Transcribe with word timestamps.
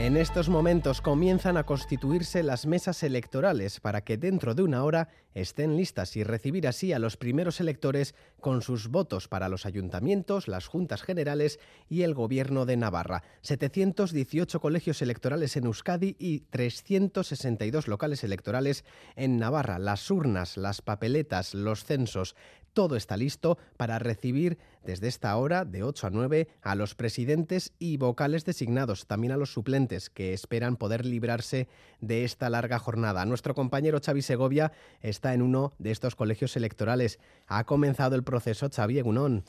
En 0.00 0.16
estos 0.16 0.48
momentos 0.48 1.02
comienzan 1.02 1.58
a 1.58 1.64
constituirse 1.64 2.42
las 2.42 2.64
mesas 2.64 3.02
electorales 3.02 3.80
para 3.80 4.00
que 4.00 4.16
dentro 4.16 4.54
de 4.54 4.62
una 4.62 4.82
hora 4.82 5.08
estén 5.34 5.76
listas 5.76 6.16
y 6.16 6.24
recibir 6.24 6.66
así 6.66 6.94
a 6.94 6.98
los 6.98 7.18
primeros 7.18 7.60
electores 7.60 8.14
con 8.40 8.62
sus 8.62 8.88
votos 8.88 9.28
para 9.28 9.50
los 9.50 9.66
ayuntamientos, 9.66 10.48
las 10.48 10.68
juntas 10.68 11.02
generales 11.02 11.60
y 11.90 12.00
el 12.00 12.14
gobierno 12.14 12.64
de 12.64 12.78
Navarra. 12.78 13.24
718 13.42 14.58
colegios 14.58 15.02
electorales 15.02 15.54
en 15.58 15.66
Euskadi 15.66 16.16
y 16.18 16.40
362 16.48 17.86
locales 17.86 18.24
electorales 18.24 18.86
en 19.16 19.36
Navarra. 19.36 19.78
Las 19.78 20.10
urnas, 20.10 20.56
las 20.56 20.80
papeletas, 20.80 21.52
los 21.52 21.84
censos, 21.84 22.36
todo 22.72 22.96
está 22.96 23.16
listo 23.16 23.58
para 23.76 23.98
recibir 23.98 24.58
desde 24.84 25.08
esta 25.08 25.36
hora, 25.36 25.64
de 25.64 25.82
8 25.82 26.06
a 26.06 26.10
9, 26.10 26.48
a 26.62 26.74
los 26.74 26.94
presidentes 26.94 27.72
y 27.78 27.96
vocales 27.96 28.44
designados, 28.44 29.06
también 29.06 29.32
a 29.32 29.36
los 29.36 29.52
suplentes 29.52 30.10
que 30.10 30.32
esperan 30.32 30.76
poder 30.76 31.04
librarse 31.04 31.68
de 32.00 32.24
esta 32.24 32.48
larga 32.48 32.78
jornada. 32.78 33.24
Nuestro 33.26 33.54
compañero 33.54 34.00
Xavi 34.04 34.22
Segovia 34.22 34.72
está 35.00 35.34
en 35.34 35.42
uno 35.42 35.72
de 35.78 35.90
estos 35.90 36.16
colegios 36.16 36.56
electorales. 36.56 37.18
Ha 37.46 37.64
comenzado 37.64 38.16
el 38.16 38.24
proceso, 38.24 38.68
Xavi 38.70 38.98
Egunón. 38.98 39.44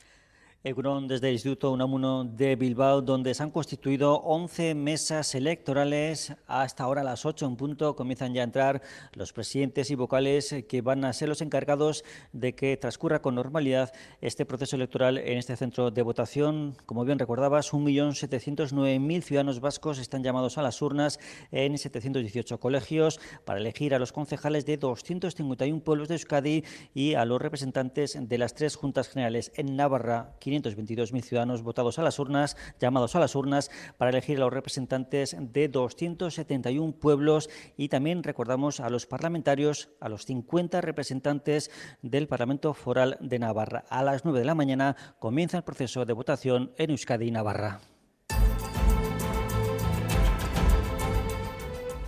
Egunon 0.64 1.08
desde 1.08 1.26
el 1.26 1.32
Instituto 1.32 1.72
Unamuno 1.72 2.22
de 2.24 2.54
Bilbao, 2.54 3.02
donde 3.02 3.34
se 3.34 3.42
han 3.42 3.50
constituido 3.50 4.20
11 4.20 4.76
mesas 4.76 5.34
electorales. 5.34 6.34
Hasta 6.46 6.84
ahora 6.84 7.00
a 7.00 7.04
las 7.04 7.26
8 7.26 7.46
en 7.46 7.56
punto 7.56 7.96
comienzan 7.96 8.32
ya 8.32 8.42
a 8.42 8.44
entrar 8.44 8.80
los 9.14 9.32
presidentes 9.32 9.90
y 9.90 9.96
vocales 9.96 10.54
que 10.68 10.80
van 10.80 11.04
a 11.04 11.12
ser 11.14 11.28
los 11.28 11.40
encargados 11.40 12.04
de 12.32 12.54
que 12.54 12.76
transcurra 12.76 13.20
con 13.20 13.34
normalidad 13.34 13.92
este 14.20 14.46
proceso 14.46 14.76
electoral 14.76 15.18
en 15.18 15.36
este 15.36 15.56
centro 15.56 15.90
de 15.90 16.02
votación. 16.02 16.76
Como 16.86 17.04
bien 17.04 17.18
recordabas, 17.18 17.72
1.709.000 17.72 19.22
ciudadanos 19.22 19.58
vascos 19.58 19.98
están 19.98 20.22
llamados 20.22 20.58
a 20.58 20.62
las 20.62 20.80
urnas 20.80 21.18
en 21.50 21.76
718 21.76 22.60
colegios 22.60 23.18
para 23.44 23.58
elegir 23.58 23.96
a 23.96 23.98
los 23.98 24.12
concejales 24.12 24.64
de 24.64 24.76
251 24.76 25.82
pueblos 25.82 26.06
de 26.06 26.14
Euskadi 26.14 26.62
y 26.94 27.14
a 27.14 27.24
los 27.24 27.42
representantes 27.42 28.16
de 28.16 28.38
las 28.38 28.54
tres 28.54 28.76
juntas 28.76 29.08
generales 29.08 29.50
en 29.56 29.74
Navarra, 29.74 30.36
522.000 30.52 31.22
ciudadanos 31.22 31.62
votados 31.62 31.98
a 31.98 32.02
las 32.02 32.18
urnas, 32.18 32.56
llamados 32.78 33.16
a 33.16 33.20
las 33.20 33.34
urnas, 33.34 33.70
para 33.96 34.10
elegir 34.10 34.38
a 34.38 34.40
los 34.40 34.52
representantes 34.52 35.36
de 35.38 35.68
271 35.68 36.92
pueblos 36.92 37.48
y 37.76 37.88
también 37.88 38.22
recordamos 38.22 38.80
a 38.80 38.90
los 38.90 39.06
parlamentarios, 39.06 39.90
a 40.00 40.08
los 40.08 40.26
50 40.26 40.80
representantes 40.80 41.70
del 42.02 42.28
Parlamento 42.28 42.74
Foral 42.74 43.16
de 43.20 43.38
Navarra. 43.38 43.84
A 43.88 44.02
las 44.02 44.24
9 44.24 44.38
de 44.38 44.44
la 44.44 44.54
mañana 44.54 44.96
comienza 45.18 45.56
el 45.56 45.64
proceso 45.64 46.04
de 46.04 46.12
votación 46.12 46.72
en 46.76 46.90
Euskadi 46.90 47.28
y 47.28 47.30
Navarra. 47.30 47.91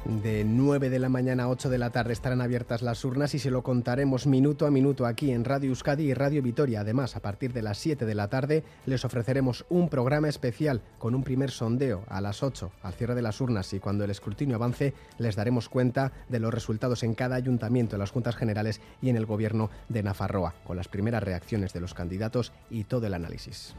De 0.04 0.44
9 0.44 0.90
de 0.90 0.98
la 0.98 1.08
mañana 1.08 1.44
a 1.44 1.48
8 1.48 1.70
de 1.70 1.78
la 1.78 1.88
tarde 1.88 2.12
estarán 2.12 2.42
abiertas 2.42 2.82
las 2.82 3.02
urnas 3.06 3.34
y 3.34 3.38
se 3.38 3.50
lo 3.50 3.62
contaremos 3.62 4.26
minuto 4.26 4.66
a 4.66 4.70
minuto 4.70 5.06
aquí 5.06 5.30
en 5.30 5.46
Radio 5.46 5.70
Euskadi 5.70 6.04
y 6.04 6.12
Radio 6.12 6.42
Vitoria. 6.42 6.80
Además, 6.80 7.16
a 7.16 7.20
partir 7.20 7.54
de 7.54 7.62
las 7.62 7.78
7 7.78 8.04
de 8.04 8.14
la 8.14 8.28
tarde 8.28 8.64
les 8.84 9.06
ofreceremos 9.06 9.64
un 9.70 9.88
programa 9.88 10.28
especial 10.28 10.82
con 10.98 11.14
un 11.14 11.24
primer 11.24 11.50
sondeo 11.50 12.04
a 12.08 12.20
las 12.20 12.42
8 12.42 12.70
al 12.82 12.92
cierre 12.92 13.14
de 13.14 13.22
las 13.22 13.40
urnas 13.40 13.72
y 13.72 13.80
cuando 13.80 14.04
el 14.04 14.10
escrutinio 14.10 14.56
avance 14.56 14.92
les 15.16 15.36
daremos 15.36 15.70
cuenta 15.70 16.12
de 16.28 16.38
los 16.38 16.52
resultados 16.52 17.02
en 17.02 17.14
cada 17.14 17.36
ayuntamiento, 17.36 17.96
en 17.96 18.00
las 18.00 18.10
juntas 18.10 18.36
generales 18.36 18.82
y 19.00 19.08
en 19.08 19.16
el 19.16 19.24
gobierno 19.24 19.70
de 19.88 20.02
Nafarroa, 20.02 20.54
con 20.66 20.76
las 20.76 20.88
primeras 20.88 21.22
reacciones 21.22 21.72
de 21.72 21.80
los 21.80 21.94
candidatos 21.94 22.52
y 22.68 22.84
todo 22.84 23.06
el 23.06 23.14
análisis. 23.14 23.74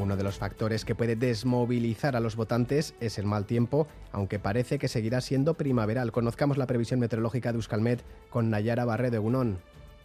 Uno 0.00 0.16
de 0.16 0.24
los 0.24 0.38
factores 0.38 0.86
que 0.86 0.94
puede 0.94 1.14
desmovilizar 1.14 2.16
a 2.16 2.20
los 2.20 2.34
votantes 2.34 2.94
es 3.00 3.18
el 3.18 3.26
mal 3.26 3.44
tiempo, 3.44 3.86
aunque 4.12 4.38
parece 4.38 4.78
que 4.78 4.88
seguirá 4.88 5.20
siendo 5.20 5.52
primaveral. 5.54 6.10
Conozcamos 6.10 6.56
la 6.56 6.66
previsión 6.66 7.00
meteorológica 7.00 7.52
de 7.52 7.56
Euskalmet 7.56 8.02
con 8.30 8.48
Nayara 8.48 8.86
Barre 8.86 9.10
de 9.10 9.18
Gunón. 9.18 9.58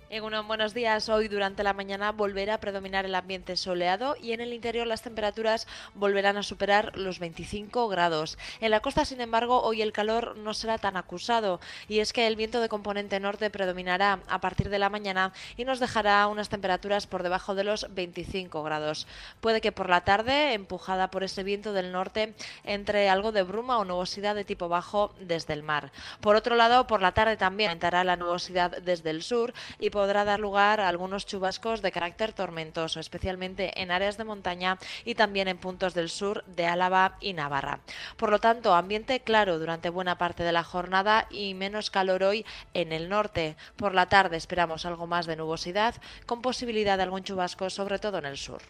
Egunon, 0.08 0.48
buenos 0.48 0.76
días. 0.76 1.10
Hoy 1.10 1.28
durante 1.28 1.64
la 1.64 1.74
mañana 1.74 2.12
volverá 2.12 2.54
a 2.54 2.60
predominar 2.60 3.06
el 3.06 3.16
ambiente 3.16 3.58
soleado 3.58 4.16
y 4.22 4.34
en 4.34 4.42
el 4.42 4.54
interior 4.54 4.86
las 4.86 5.02
temperaturas 5.02 5.66
volverán 5.96 6.38
a 6.38 6.44
superar 6.44 6.96
los 6.96 7.18
25 7.18 7.88
grados. 7.88 8.38
En 8.62 8.70
la 8.70 8.82
costa, 8.82 9.04
sin 9.04 9.20
embargo, 9.20 9.64
hoy 9.64 9.82
el 9.82 9.94
calor 9.94 10.38
no 10.38 10.54
será 10.54 10.78
tan 10.78 10.96
acusado 10.96 11.60
y 11.88 12.02
es 12.02 12.14
que 12.14 12.28
el 12.28 12.36
viento 12.36 12.62
de 12.62 12.70
componente 12.70 13.20
norte 13.20 13.50
predominará 13.50 14.20
a 14.28 14.40
partir 14.40 14.70
de 14.70 14.78
la 14.78 14.90
mañana 14.90 15.34
y 15.58 15.66
nos 15.66 15.80
dejará 15.80 16.28
unas 16.28 16.50
temperaturas 16.50 17.08
por 17.08 17.24
debajo 17.24 17.56
de 17.56 17.64
los 17.64 17.88
25 17.90 18.62
grados. 18.62 19.08
Puede 19.42 19.60
que 19.60 19.72
por 19.72 19.90
la 19.90 20.02
tarde, 20.02 20.54
empujada 20.54 21.10
por 21.10 21.24
ese 21.24 21.42
viento 21.42 21.74
del 21.74 21.92
norte, 21.92 22.36
entre 22.64 23.10
algo 23.10 23.32
de 23.32 23.42
bruma 23.42 23.80
o 23.80 23.86
nubosidad 23.86 24.36
de 24.36 24.46
tipo 24.46 24.70
bajo 24.70 25.16
desde 25.20 25.54
el 25.54 25.64
mar. 25.64 25.92
Por 26.22 26.36
otro 26.36 26.56
lado, 26.56 26.86
por 26.86 27.02
la 27.02 27.14
tarde 27.14 27.38
también 27.38 27.72
entrará 27.72 28.04
la 28.04 28.18
nubosidad 28.18 28.84
desde 28.84 29.10
el 29.10 29.24
sur 29.24 29.52
y 29.80 29.95
podrá 29.96 30.26
dar 30.26 30.42
lugar 30.42 30.82
a 30.82 30.90
algunos 30.90 31.26
chubascos 31.26 31.82
de 31.82 31.94
carácter 31.94 32.34
tormentoso, 32.34 33.00
especialmente 33.00 33.82
en 33.82 33.92
áreas 33.92 34.18
de 34.18 34.26
montaña 34.26 34.78
y 35.06 35.16
también 35.16 35.48
en 35.48 35.58
puntos 35.58 35.94
del 35.94 36.10
sur 36.10 36.44
de 36.48 36.66
Álava 36.66 37.16
y 37.22 37.32
Navarra. 37.32 37.80
Por 38.18 38.30
lo 38.30 38.40
tanto, 38.40 38.76
ambiente 38.76 39.22
claro 39.22 39.58
durante 39.58 39.90
buena 39.90 40.18
parte 40.18 40.44
de 40.44 40.52
la 40.52 40.66
jornada 40.66 41.28
y 41.30 41.54
menos 41.54 41.92
calor 41.92 42.24
hoy 42.24 42.46
en 42.74 42.92
el 42.92 43.08
norte. 43.08 43.56
Por 43.78 43.96
la 43.96 44.10
tarde 44.10 44.36
esperamos 44.36 44.86
algo 44.86 45.08
más 45.08 45.28
de 45.28 45.38
nubosidad, 45.38 45.96
con 46.26 46.42
posibilidad 46.42 46.98
de 46.98 47.04
algún 47.04 47.24
chubasco, 47.24 47.70
sobre 47.70 47.98
todo 47.98 48.18
en 48.18 48.26
el 48.26 48.38
sur. 48.38 48.62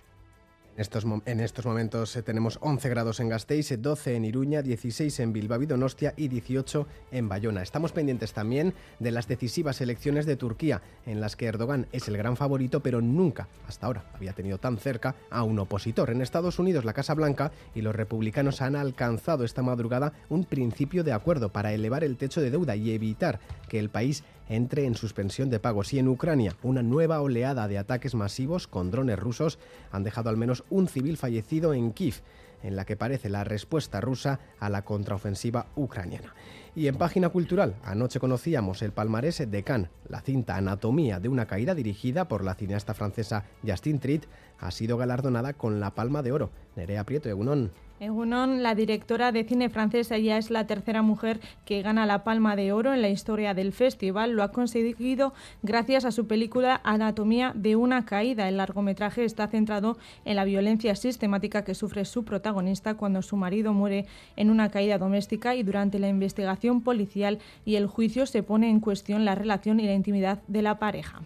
En 0.75 0.81
estos, 0.81 1.05
en 1.25 1.39
estos 1.39 1.65
momentos 1.65 2.13
eh, 2.17 2.21
tenemos 2.21 2.59
11 2.61 2.89
grados 2.89 3.21
en 3.21 3.29
Gasteiz, 3.29 3.81
12 3.81 4.17
en 4.17 4.25
Iruña, 4.25 4.61
16 4.61 5.21
en 5.21 5.31
Bilbao 5.31 5.61
y 5.61 5.67
Donostia 5.67 6.13
y 6.17 6.27
18 6.27 6.85
en 7.11 7.29
Bayona. 7.29 7.61
Estamos 7.61 7.93
pendientes 7.93 8.33
también 8.33 8.73
de 8.99 9.11
las 9.11 9.29
decisivas 9.29 9.79
elecciones 9.79 10.25
de 10.25 10.35
Turquía, 10.35 10.81
en 11.05 11.21
las 11.21 11.37
que 11.37 11.45
Erdogan 11.45 11.87
es 11.93 12.09
el 12.09 12.17
gran 12.17 12.35
favorito, 12.35 12.81
pero 12.81 12.99
nunca, 12.99 13.47
hasta 13.69 13.87
ahora, 13.87 14.03
había 14.13 14.33
tenido 14.33 14.57
tan 14.57 14.77
cerca 14.77 15.15
a 15.29 15.43
un 15.43 15.57
opositor. 15.59 16.09
En 16.09 16.21
Estados 16.21 16.59
Unidos, 16.59 16.83
la 16.83 16.91
Casa 16.91 17.13
Blanca 17.13 17.53
y 17.73 17.81
los 17.81 17.95
republicanos 17.95 18.61
han 18.61 18.75
alcanzado 18.75 19.45
esta 19.45 19.63
madrugada 19.63 20.11
un 20.27 20.43
principio 20.43 21.05
de 21.05 21.13
acuerdo 21.13 21.53
para 21.53 21.71
elevar 21.71 22.03
el 22.03 22.17
techo 22.17 22.41
de 22.41 22.51
deuda 22.51 22.75
y 22.75 22.91
evitar 22.91 23.39
que 23.69 23.79
el 23.79 23.89
país 23.89 24.25
entre 24.49 24.85
en 24.85 24.95
suspensión 24.95 25.49
de 25.49 25.59
pagos. 25.59 25.93
Y 25.93 25.99
en 25.99 26.07
Ucrania, 26.07 26.55
una 26.63 26.83
nueva 26.83 27.21
oleada 27.21 27.67
de 27.67 27.77
ataques 27.77 28.15
masivos 28.15 28.67
con 28.67 28.91
drones 28.91 29.19
rusos 29.19 29.59
han 29.91 30.03
dejado 30.03 30.29
al 30.29 30.37
menos 30.37 30.63
un 30.69 30.87
civil 30.87 31.17
fallecido 31.17 31.73
en 31.73 31.91
Kiev, 31.91 32.21
en 32.63 32.75
la 32.75 32.85
que 32.85 32.97
parece 32.97 33.29
la 33.29 33.43
respuesta 33.43 34.01
rusa 34.01 34.39
a 34.59 34.69
la 34.69 34.83
contraofensiva 34.83 35.67
ucraniana. 35.75 36.33
Y 36.77 36.87
en 36.87 36.97
página 36.97 37.29
cultural, 37.29 37.75
anoche 37.85 38.19
conocíamos 38.19 38.81
el 38.81 38.91
palmarés 38.91 39.49
de 39.49 39.63
Cannes. 39.63 39.89
La 40.09 40.19
cinta 40.19 40.57
Anatomía 40.57 41.21
de 41.21 41.29
una 41.29 41.45
caída 41.45 41.73
dirigida 41.73 42.27
por 42.27 42.43
la 42.43 42.53
cineasta 42.53 42.93
francesa 42.93 43.45
Justine 43.65 43.99
Tritt 43.99 44.25
ha 44.59 44.71
sido 44.71 44.97
galardonada 44.97 45.53
con 45.53 45.79
la 45.79 45.95
Palma 45.95 46.21
de 46.21 46.33
Oro. 46.33 46.49
Nerea 46.75 47.05
Prieto, 47.05 47.29
Egunon. 47.29 47.71
Egunon, 48.01 48.61
la 48.61 48.75
directora 48.75 49.31
de 49.31 49.45
cine 49.45 49.69
francesa, 49.69 50.17
ya 50.17 50.37
es 50.37 50.51
la 50.51 50.67
tercera 50.67 51.01
mujer 51.01 51.39
que 51.63 51.81
gana 51.81 52.05
la 52.05 52.25
Palma 52.25 52.57
de 52.57 52.73
Oro 52.73 52.93
en 52.93 53.01
la 53.01 53.07
historia 53.07 53.53
del 53.53 53.71
festival. 53.71 54.31
Lo 54.31 54.43
ha 54.43 54.51
conseguido 54.51 55.33
gracias 55.63 56.03
a 56.03 56.11
su 56.11 56.27
película 56.27 56.81
Anatomía 56.83 57.53
de 57.55 57.77
una 57.77 58.03
caída. 58.03 58.49
El 58.49 58.57
largometraje 58.57 59.23
está 59.23 59.47
centrado 59.47 59.97
en 60.25 60.35
la 60.35 60.43
violencia 60.43 60.93
sistemática 60.97 61.63
que 61.63 61.73
sufre 61.73 62.03
su 62.03 62.25
protagonista 62.25 62.95
cuando 62.95 63.21
su 63.21 63.37
marido 63.37 63.71
muere 63.71 64.07
en 64.35 64.49
una 64.49 64.69
caída 64.71 64.97
doméstica 64.97 65.55
y 65.55 65.63
durante 65.63 65.97
la 65.97 66.09
investigación 66.09 66.64
policial 66.81 67.39
y 67.65 67.75
el 67.75 67.87
juicio 67.87 68.25
se 68.25 68.43
pone 68.43 68.69
en 68.69 68.79
cuestión 68.79 69.25
la 69.25 69.35
relación 69.35 69.79
y 69.79 69.85
la 69.85 69.93
intimidad 69.93 70.41
de 70.47 70.61
la 70.61 70.79
pareja. 70.79 71.21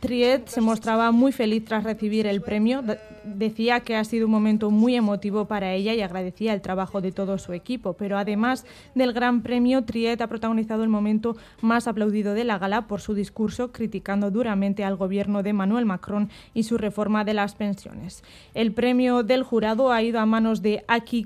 Triet 0.00 0.48
se 0.48 0.60
mostraba 0.60 1.10
muy 1.10 1.32
feliz 1.32 1.64
tras 1.64 1.82
recibir 1.82 2.26
el 2.26 2.42
premio. 2.42 2.84
Decía 3.24 3.80
que 3.80 3.96
ha 3.96 4.04
sido 4.04 4.26
un 4.26 4.32
momento 4.32 4.70
muy 4.70 4.94
emotivo 4.94 5.46
para 5.46 5.72
ella 5.72 5.94
y 5.94 6.02
agradecía 6.02 6.52
el 6.52 6.60
trabajo 6.60 7.00
de 7.00 7.10
todo 7.12 7.38
su 7.38 7.54
equipo. 7.54 7.94
Pero 7.94 8.18
además 8.18 8.66
del 8.94 9.12
gran 9.12 9.42
premio, 9.42 9.82
Triet 9.82 10.20
ha 10.20 10.28
protagonizado 10.28 10.82
el 10.84 10.90
momento 10.90 11.36
más 11.60 11.88
aplaudido 11.88 12.34
de 12.34 12.44
la 12.44 12.58
gala 12.58 12.86
por 12.86 13.00
su 13.00 13.14
discurso 13.14 13.72
criticando 13.72 14.30
duramente 14.30 14.84
al 14.84 14.96
gobierno 14.96 15.42
de 15.42 15.54
Manuel 15.54 15.86
Macron 15.86 16.30
y 16.52 16.64
su 16.64 16.78
reforma 16.78 17.24
de 17.24 17.34
las 17.34 17.54
pensiones. 17.54 18.22
El 18.54 18.72
premio 18.72 19.22
del 19.22 19.42
jurado 19.42 19.90
ha 19.90 20.02
ido 20.02 20.20
a 20.20 20.26
manos 20.26 20.62
de 20.62 20.84
Aki 20.86 21.24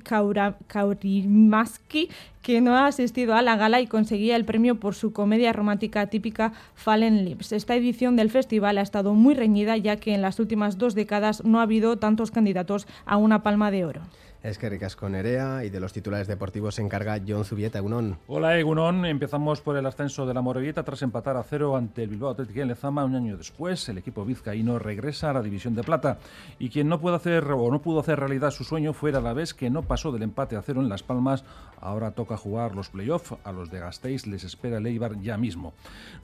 Kaurimaski, 0.68 2.08
que 2.42 2.60
no 2.62 2.76
ha 2.76 2.86
asistido 2.86 3.34
a 3.34 3.42
la 3.42 3.56
gala 3.56 3.80
y 3.80 3.86
conseguía 4.18 4.34
el 4.34 4.44
premio 4.44 4.80
por 4.80 4.96
su 4.96 5.12
comedia 5.12 5.52
romántica 5.52 6.08
típica 6.08 6.52
Fallen 6.74 7.24
Lips. 7.24 7.52
Esta 7.52 7.76
edición 7.76 8.16
del 8.16 8.30
festival 8.30 8.78
ha 8.78 8.82
estado 8.82 9.14
muy 9.14 9.34
reñida 9.34 9.76
ya 9.76 9.94
que 9.94 10.12
en 10.12 10.22
las 10.22 10.40
últimas 10.40 10.76
dos 10.76 10.96
décadas 10.96 11.44
no 11.44 11.60
ha 11.60 11.62
habido 11.62 11.98
tantos 11.98 12.32
candidatos 12.32 12.88
a 13.06 13.16
una 13.16 13.44
palma 13.44 13.70
de 13.70 13.84
oro. 13.84 14.02
Es 14.40 14.56
que 14.56 14.69
ricas 14.69 14.94
con 14.94 15.17
Erea 15.17 15.64
y 15.64 15.70
de 15.70 15.81
los 15.81 15.93
titulares 15.93 16.29
deportivos 16.29 16.76
se 16.76 16.82
encarga 16.82 17.20
John 17.26 17.44
Zubieta, 17.44 17.79
Egunon. 17.79 18.19
Hola 18.29 18.56
Egunon, 18.56 19.05
empezamos 19.05 19.61
por 19.61 19.76
el 19.76 19.85
ascenso 19.85 20.26
de 20.26 20.35
la 20.35 20.43
Morevieta 20.43 20.85
tras 20.85 21.02
empatar 21.02 21.37
a 21.37 21.43
cero 21.43 21.75
ante 21.75 22.05
el 22.05 22.11
Bilbao 22.11 22.31
Atlético 22.31 22.61
en 22.61 22.69
Lezama 22.69 23.05
un 23.05 23.17
año 23.17 23.37
después. 23.37 23.88
El 23.88 23.99
equipo 23.99 24.25
vizcaíno 24.25 24.79
regresa 24.79 25.31
a 25.31 25.32
la 25.32 25.43
división 25.43 25.75
de 25.75 25.82
plata 25.82 26.19
y 26.61 26.69
quien 26.70 26.88
no 26.88 27.00
pudo 27.00 27.17
hacer 27.17 27.50
o 27.50 27.69
no 27.73 27.82
pudo 27.82 27.99
hacer 27.99 28.20
realidad 28.20 28.52
su 28.52 28.62
sueño 28.62 28.93
fuera 28.93 29.20
la 29.20 29.32
vez 29.32 29.55
que 29.55 29.70
no 29.70 29.82
pasó 29.82 30.12
del 30.12 30.23
empate 30.23 30.55
a 30.55 30.62
cero 30.62 30.81
en 30.81 30.88
Las 30.88 31.02
Palmas. 31.02 31.43
Ahora 31.81 32.12
toca 32.12 32.37
jugar 32.37 32.76
los 32.76 32.90
playoffs. 32.90 33.35
A 33.43 33.50
los 33.50 33.73
de 33.73 33.81
Gasteiz 33.81 34.25
les 34.29 34.44
espera 34.44 34.79
el 34.79 34.87
Eibar 34.87 35.20
ya 35.20 35.37
mismo. 35.37 35.73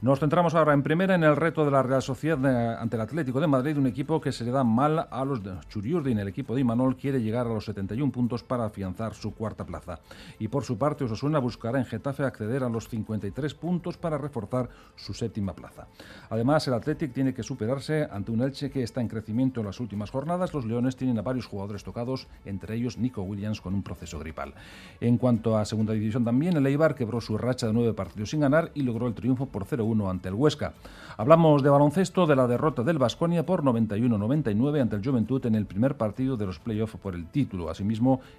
Nos 0.02 0.20
centramos 0.20 0.54
ahora 0.54 0.72
en 0.72 0.84
primera 0.84 1.16
en 1.16 1.24
el 1.24 1.34
reto 1.34 1.64
de 1.64 1.72
la 1.72 1.82
Real 1.82 2.02
Sociedad 2.02 2.78
ante 2.78 2.94
el 2.94 3.02
Atlético 3.02 3.40
de 3.40 3.48
Madrid, 3.48 3.76
un 3.76 3.88
equipo 3.88 4.20
que 4.20 4.30
se 4.30 4.44
le 4.44 4.52
da 4.52 4.62
mal 4.62 5.08
a 5.10 5.24
los 5.24 5.42
de 5.42 5.52
Churiurdin. 5.68 6.20
El 6.20 6.28
equipo 6.28 6.54
de 6.54 6.60
Imanol 6.60 6.96
quiere 6.96 7.20
llegar 7.20 7.46
a 7.46 7.50
los 7.50 7.64
71 7.64 8.03
puntos 8.10 8.42
para 8.42 8.64
afianzar 8.64 9.14
su 9.14 9.34
cuarta 9.34 9.64
plaza. 9.64 10.00
Y 10.38 10.48
por 10.48 10.64
su 10.64 10.78
parte, 10.78 11.04
Osasuna 11.04 11.38
buscará 11.38 11.78
en 11.78 11.86
Getafe 11.86 12.24
acceder 12.24 12.62
a 12.62 12.68
los 12.68 12.88
53 12.88 13.54
puntos 13.54 13.96
para 13.96 14.18
reforzar 14.18 14.68
su 14.96 15.14
séptima 15.14 15.54
plaza. 15.54 15.86
Además, 16.30 16.66
el 16.68 16.74
Athletic 16.74 17.12
tiene 17.12 17.34
que 17.34 17.42
superarse 17.42 18.08
ante 18.10 18.30
un 18.30 18.42
Elche 18.42 18.70
que 18.70 18.82
está 18.82 19.00
en 19.00 19.08
crecimiento 19.08 19.60
en 19.60 19.66
las 19.66 19.80
últimas 19.80 20.10
jornadas. 20.10 20.54
Los 20.54 20.64
Leones 20.64 20.96
tienen 20.96 21.18
a 21.18 21.22
varios 21.22 21.46
jugadores 21.46 21.84
tocados, 21.84 22.26
entre 22.44 22.74
ellos 22.76 22.98
Nico 22.98 23.22
Williams 23.22 23.60
con 23.60 23.74
un 23.74 23.82
proceso 23.82 24.18
gripal. 24.18 24.54
En 25.00 25.18
cuanto 25.18 25.56
a 25.56 25.64
segunda 25.64 25.92
división 25.92 26.24
también, 26.24 26.56
el 26.56 26.66
Eibar 26.66 26.94
quebró 26.94 27.20
su 27.20 27.38
racha 27.38 27.66
de 27.66 27.72
nueve 27.72 27.92
partidos 27.92 28.30
sin 28.30 28.40
ganar 28.40 28.70
y 28.74 28.82
logró 28.82 29.06
el 29.06 29.14
triunfo 29.14 29.46
por 29.46 29.66
0-1 29.66 30.10
ante 30.10 30.28
el 30.28 30.34
Huesca. 30.34 30.74
Hablamos 31.16 31.62
de 31.62 31.70
baloncesto, 31.70 32.26
de 32.26 32.36
la 32.36 32.46
derrota 32.46 32.82
del 32.82 32.98
Vasconia 32.98 33.46
por 33.46 33.62
91-99 33.62 34.80
ante 34.80 34.96
el 34.96 35.04
Juventud 35.04 35.44
en 35.46 35.54
el 35.54 35.66
primer 35.66 35.96
partido 35.96 36.36
de 36.36 36.46
los 36.46 36.58
playoffs 36.58 36.96
por 36.96 37.14
el 37.14 37.26
título. 37.26 37.70
Asimismo, 37.70 37.93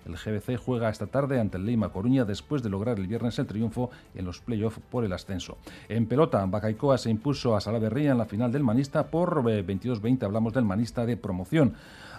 el 0.06 0.16
GBC 0.16 0.58
juega 0.58 0.90
esta 0.90 1.08
tarde 1.08 1.40
ante 1.40 1.58
el 1.58 1.66
Leima 1.66 1.90
Coruña 1.90 2.26
después 2.26 2.64
de 2.64 2.70
lograr 2.70 3.00
el 3.00 3.08
viernes 3.08 3.40
el 3.40 3.48
triunfo 3.48 3.90
en 4.14 4.26
los 4.26 4.40
playoffs 4.40 4.80
por 4.90 5.06
el 5.06 5.14
ascenso. 5.14 5.58
En 5.90 6.08
pelota, 6.08 6.46
Bacaicoa 6.46 6.98
se 6.98 7.10
impuso 7.10 7.56
a 7.56 7.62
Salaverría 7.62 8.12
en 8.12 8.18
la 8.18 8.26
final 8.26 8.52
del 8.52 8.64
Manista 8.64 9.08
por 9.08 9.44
22-20. 9.44 10.22
Eh, 10.22 10.26
Hablamos 10.26 10.54
del 10.54 10.66
Manista 10.66 11.06
de 11.06 11.18
promoción. 11.18 11.74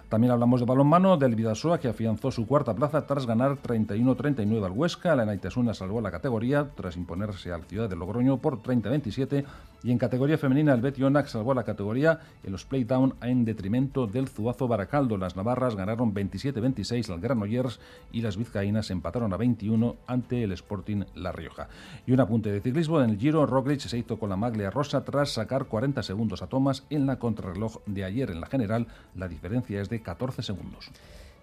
También 0.09 0.31
hablamos 0.31 0.61
de 0.61 0.67
balonmano 0.67 1.17
del 1.17 1.35
Vidasoa 1.35 1.81
que 1.81 1.89
afianzó 1.89 2.31
su 2.31 2.47
cuarta 2.47 2.75
plaza 2.75 3.09
tras 3.09 3.27
ganar 3.27 3.57
31-39 3.61 4.65
al 4.65 4.71
Huesca. 4.71 5.17
La 5.17 5.27
Naitasuna 5.27 5.75
salvó 5.75 6.01
la 6.01 6.13
categoría 6.13 6.71
tras 6.77 6.97
imponerse 6.97 7.51
al 7.51 7.65
Ciudad 7.65 7.91
de 7.91 7.97
Logroño 7.97 8.37
por 8.39 8.63
30-27 8.63 9.45
y 9.83 9.91
en 9.91 9.99
categoría 9.99 10.39
femenina 10.39 10.75
el 10.75 10.81
Betionac 10.81 11.27
salvó 11.27 11.55
la 11.55 11.65
categoría 11.65 12.21
en 12.45 12.53
los 12.53 12.65
playdown 12.65 13.15
en 13.23 13.45
detrimento 13.45 14.07
del 14.07 14.29
Zuazo 14.29 14.69
Baracaldo. 14.69 15.17
Las 15.17 15.37
navarras 15.37 15.75
ganaron 15.75 16.15
27-26 16.15 17.13
al 17.13 17.21
Granollers 17.21 17.81
y 18.13 18.23
las 18.23 18.37
vizcaínas 18.37 18.91
empataron 18.91 19.33
a 19.33 19.37
21 19.37 19.97
ante 20.07 20.43
el 20.43 20.53
Sporting 20.53 21.05
La 21.15 21.33
Rioja. 21.33 21.69
Y 22.07 22.13
un 22.13 22.21
apunte 22.21 22.51
de 22.51 22.61
ciclismo 22.61 23.01
en 23.01 23.11
el 23.11 23.19
Giro, 23.19 23.45
Roglic 23.45 23.81
se 23.81 23.99
hizo 23.99 24.19
con 24.19 24.31
la 24.31 24.37
maglia 24.37 24.71
rosa 24.71 25.05
tras 25.05 25.33
sacar 25.33 25.67
40 25.67 26.03
segundos 26.03 26.43
a 26.43 26.47
Thomas 26.47 26.85
en 26.91 27.07
la 27.07 27.19
contrarreloj 27.19 27.79
de 27.87 28.05
ayer. 28.05 28.31
En 28.31 28.41
la 28.41 28.47
general, 28.47 28.87
la 29.15 29.29
diferencia 29.29 29.81
es 29.81 29.89
de 29.89 29.96
14 30.01 30.43
segundos. 30.43 30.91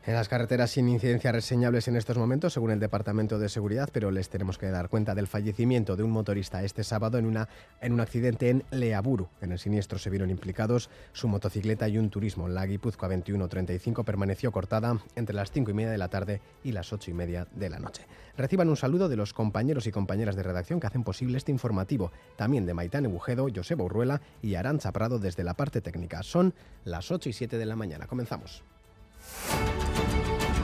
En 0.06 0.16
las 0.16 0.28
carreteras 0.28 0.72
sin 0.72 0.90
incidencias 0.90 1.34
reseñables 1.34 1.88
en 1.88 1.96
estos 1.96 2.18
momentos, 2.18 2.52
según 2.52 2.72
el 2.72 2.80
Departamento 2.82 3.40
de 3.40 3.48
Seguridad, 3.48 3.90
pero 3.94 4.12
les 4.12 4.28
tenemos 4.28 4.58
que 4.58 4.70
dar 4.70 4.90
cuenta 4.90 5.16
del 5.16 5.28
fallecimiento 5.28 5.96
de 5.96 6.04
un 6.04 6.12
motorista 6.12 6.62
este 6.62 6.84
sábado 6.84 7.18
en, 7.18 7.26
una, 7.26 7.48
en 7.80 7.94
un 7.94 8.02
accidente 8.02 8.50
en 8.50 8.66
Leaburu. 8.70 9.30
En 9.40 9.54
el 9.54 9.60
siniestro 9.60 9.98
se 9.98 10.10
vieron 10.10 10.30
implicados 10.30 10.90
su 11.14 11.30
motocicleta 11.30 11.88
y 11.88 11.98
un 11.98 12.10
turismo. 12.10 12.50
La 12.50 12.66
Guipúzcoa 12.66 13.08
2135 13.08 14.04
permaneció 14.04 14.52
cortada 14.52 15.00
entre 15.16 15.36
las 15.36 15.52
5 15.52 15.72
y 15.72 15.74
media 15.74 15.92
de 15.92 15.98
la 15.98 16.10
tarde 16.10 16.42
y 16.66 16.74
las 16.74 16.92
8 16.92 17.10
y 17.10 17.14
media 17.14 17.48
de 17.56 17.70
la 17.70 17.80
noche. 17.80 18.06
Reciban 18.36 18.68
un 18.68 18.76
saludo 18.76 19.08
de 19.08 19.16
los 19.16 19.32
compañeros 19.32 19.88
y 19.88 19.94
compañeras 19.94 20.36
de 20.36 20.44
redacción 20.44 20.82
que 20.82 20.88
hacen 20.88 21.06
posible 21.06 21.38
este 21.38 21.54
informativo, 21.54 22.12
también 22.36 22.66
de 22.66 22.74
Maitán 22.74 23.10
Bujedo, 23.10 23.48
Joseba 23.56 23.86
Urruela 23.86 24.20
y 24.42 24.56
Arancha 24.56 24.92
Prado 24.92 25.18
desde 25.18 25.46
la 25.46 25.54
parte 25.54 25.80
técnica. 25.80 26.24
Son 26.24 26.54
las 26.84 27.10
8 27.10 27.30
y 27.30 27.34
7 27.34 27.58
de 27.58 27.66
la 27.66 27.78
mañana. 27.78 28.06
Comenzamos. 28.06 28.66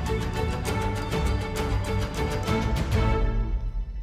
Bye. 0.09 0.48